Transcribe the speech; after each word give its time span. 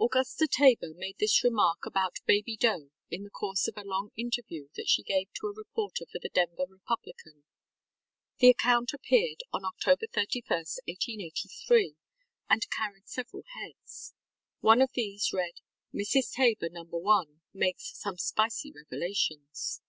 ŌĆØ 0.00 0.06
Augusta 0.06 0.48
Tabor 0.50 0.94
made 0.96 1.18
this 1.20 1.44
remark 1.44 1.84
about 1.84 2.20
Baby 2.24 2.56
Doe 2.56 2.88
in 3.10 3.24
the 3.24 3.28
course 3.30 3.68
of 3.68 3.76
a 3.76 3.84
long 3.84 4.10
interview 4.16 4.68
that 4.74 4.88
she 4.88 5.02
gave 5.02 5.30
to 5.34 5.48
a 5.48 5.52
reporter 5.54 6.06
for 6.10 6.18
the 6.18 6.30
Denver 6.30 6.64
Republican. 6.66 7.44
The 8.38 8.48
account 8.48 8.94
appeared 8.94 9.42
on 9.52 9.66
October 9.66 10.06
31, 10.10 10.60
1883, 10.88 11.94
and 12.48 12.70
carried 12.70 13.06
several 13.06 13.42
heads. 13.54 14.14
One 14.60 14.80
of 14.80 14.92
these 14.94 15.30
read, 15.34 15.60
ŌĆ£Mrs. 15.92 16.32
Tabor 16.32 16.70
No. 16.70 16.84
1 16.84 17.42
makes 17.52 17.94
some 17.98 18.16
spicy 18.16 18.72
revelations. 18.72 19.82